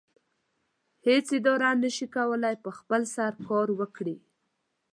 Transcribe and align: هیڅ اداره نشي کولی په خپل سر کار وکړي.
هیڅ 1.05 1.27
اداره 1.37 1.69
نشي 1.83 2.07
کولی 2.15 2.55
په 2.63 2.69
خپل 2.77 3.01
سر 3.15 3.33
کار 3.47 3.67
وکړي. 3.79 4.15